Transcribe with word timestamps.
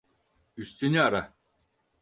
Üstünü 0.57 1.01
ara. 1.01 1.33